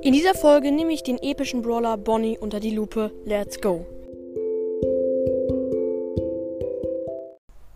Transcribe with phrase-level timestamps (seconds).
[0.00, 3.10] In dieser Folge nehme ich den epischen Brawler Bonnie unter die Lupe.
[3.24, 3.84] Let's go!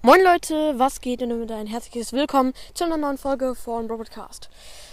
[0.02, 4.50] Moin Leute, was geht und damit ein herzliches Willkommen zu einer neuen Folge von Robotcast.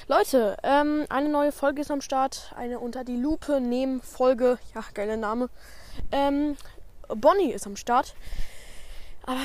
[0.07, 4.83] Leute, ähm, eine neue Folge ist am Start, eine unter die Lupe nehmen Folge, ja,
[4.96, 5.50] geiler Name.
[6.11, 6.57] Ähm,
[7.09, 8.15] Bonnie ist am Start.
[9.27, 9.39] Aber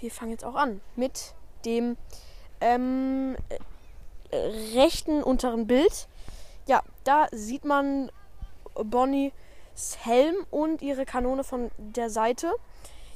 [0.00, 1.34] wir fangen jetzt auch an mit
[1.64, 1.96] dem
[2.60, 3.36] ähm,
[4.74, 6.08] rechten unteren Bild.
[6.66, 8.10] Ja, da sieht man
[8.74, 9.32] Bonnies
[10.00, 12.52] Helm und ihre Kanone von der Seite.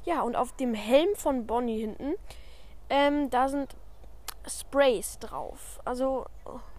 [0.04, 2.14] Ja, und auf dem Helm von Bonnie hinten,
[2.88, 3.74] ähm, da sind
[4.46, 5.80] Sprays drauf.
[5.84, 6.26] Also,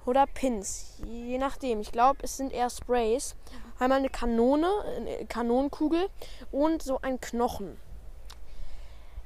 [0.05, 1.81] oder Pins, je nachdem.
[1.81, 3.35] Ich glaube, es sind eher Sprays.
[3.79, 6.09] Einmal eine Kanone, eine Kanonenkugel
[6.51, 7.77] und so ein Knochen.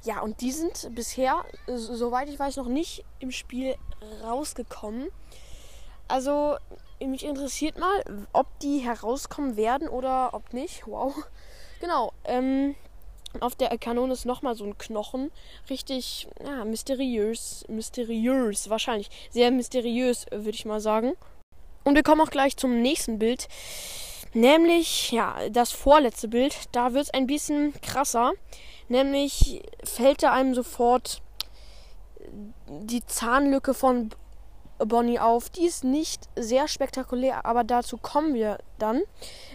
[0.02, 3.76] Ja, und die sind bisher, soweit ich weiß, noch nicht im Spiel
[4.24, 5.08] rausgekommen.
[6.12, 6.58] Also,
[7.00, 10.86] mich interessiert mal, ob die herauskommen werden oder ob nicht.
[10.86, 11.14] Wow.
[11.80, 12.12] Genau.
[12.26, 12.76] Ähm,
[13.40, 15.32] auf der Kanone ist nochmal so ein Knochen.
[15.68, 17.64] Richtig, ja, mysteriös.
[17.66, 19.10] Mysteriös, wahrscheinlich.
[19.30, 21.14] Sehr mysteriös, würde ich mal sagen.
[21.82, 23.48] Und wir kommen auch gleich zum nächsten Bild.
[24.32, 26.56] Nämlich, ja, das vorletzte Bild.
[26.70, 28.32] Da wird es ein bisschen krasser.
[28.88, 31.20] Nämlich fällt da einem sofort
[32.68, 34.10] die Zahnlücke von
[34.86, 35.50] Bonnie auf.
[35.50, 39.02] Die ist nicht sehr spektakulär, aber dazu kommen wir dann.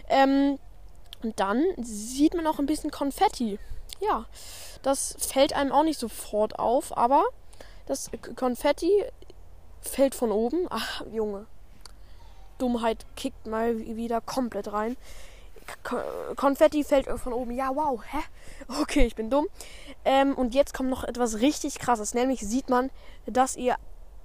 [0.08, 0.58] Ähm,
[1.22, 3.58] und dann sieht man auch ein bisschen Konfetti.
[4.00, 4.26] Ja,
[4.82, 7.24] das fällt einem auch nicht sofort auf, aber
[7.86, 9.04] das Konfetti
[9.80, 10.66] fällt von oben.
[10.70, 11.46] Ach, Junge.
[12.58, 14.96] Dummheit kickt mal wieder komplett rein.
[16.36, 17.52] Konfetti fällt von oben.
[17.52, 18.00] Ja, wow.
[18.04, 18.18] Hä?
[18.80, 19.46] Okay, ich bin dumm.
[20.04, 22.14] Ähm, und jetzt kommt noch etwas richtig krasses.
[22.14, 22.90] Nämlich sieht man,
[23.26, 23.76] dass ihr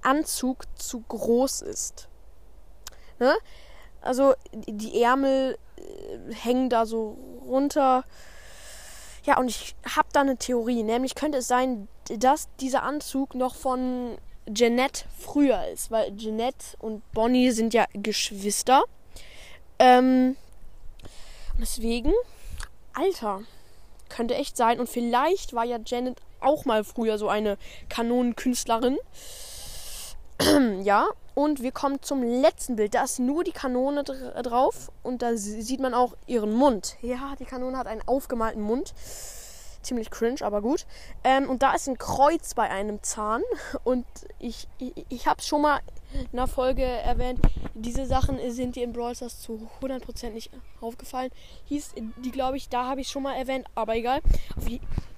[0.04, 2.08] Anzug zu groß ist.
[3.18, 3.34] Ne?
[4.00, 7.16] Also die Ärmel äh, hängen da so
[7.46, 8.04] runter.
[9.24, 10.82] Ja, und ich habe da eine Theorie.
[10.82, 11.88] Nämlich könnte es sein,
[12.18, 14.18] dass dieser Anzug noch von
[14.52, 15.90] Jeanette früher ist.
[15.90, 18.84] Weil Jeanette und Bonnie sind ja Geschwister.
[19.78, 20.36] Ähm,
[21.58, 22.12] deswegen,
[22.92, 23.42] Alter,
[24.10, 24.80] könnte echt sein.
[24.80, 27.56] Und vielleicht war ja Janet auch mal früher so eine
[27.88, 28.98] Kanonenkünstlerin.
[30.82, 32.94] ja, und wir kommen zum letzten Bild.
[32.94, 36.96] Da ist nur die Kanone drauf und da sieht man auch ihren Mund.
[37.02, 38.94] Ja, die Kanone hat einen aufgemalten Mund.
[39.82, 40.86] Ziemlich cringe, aber gut.
[41.24, 43.42] Ähm, und da ist ein Kreuz bei einem Zahn.
[43.84, 44.06] Und
[44.38, 45.80] ich, ich, ich habe es schon mal
[46.14, 47.38] in einer Folge erwähnt.
[47.74, 50.50] Diese Sachen sind dir in Brawl Stars zu 100% nicht
[50.80, 51.30] aufgefallen.
[51.66, 54.20] Hieß die, glaube ich, da habe ich schon mal erwähnt, aber egal.
[54.56, 54.64] Auf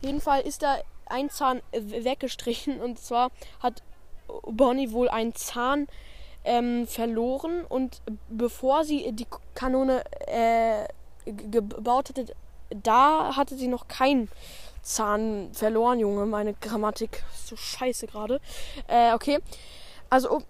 [0.01, 3.85] jeden Fall ist da ein Zahn weggestrichen und zwar hat
[4.43, 5.87] Bonnie wohl einen Zahn
[6.45, 10.87] ähm, verloren und bevor sie die Kanone äh,
[11.25, 12.27] gebaut hatte,
[12.71, 14.29] da hatte sie noch keinen
[14.83, 16.27] Zahn verloren, Junge.
[16.27, 18.41] Meine Grammatik ist so scheiße gerade.
[18.87, 19.41] Äh, okay.
[20.09, 20.43] Also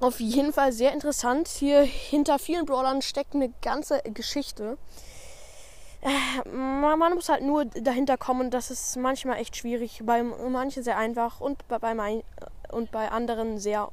[0.00, 1.48] auf jeden Fall sehr interessant.
[1.48, 4.78] Hier hinter vielen Brawlern steckt eine ganze Geschichte.
[6.00, 10.00] Äh, man muss halt nur dahinter kommen, das ist manchmal echt schwierig.
[10.04, 12.22] Bei manchen sehr einfach und bei, bei,
[12.72, 13.90] und bei anderen sehr,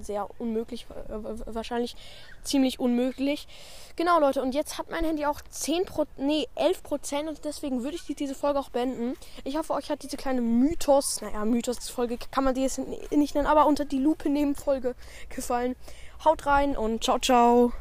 [0.00, 1.96] sehr unmöglich, wahrscheinlich
[2.42, 3.48] ziemlich unmöglich.
[3.96, 5.86] Genau, Leute, und jetzt hat mein Handy auch 10
[6.18, 9.14] nee, 11 Prozent und deswegen würde ich diese Folge auch beenden.
[9.44, 13.46] Ich hoffe, euch hat diese kleine Mythos, naja, Mythos-Folge kann man die jetzt nicht nennen,
[13.46, 14.94] aber unter die Lupe nehmen Folge
[15.28, 15.76] gefallen.
[16.24, 17.72] Haut rein und ciao, ciao.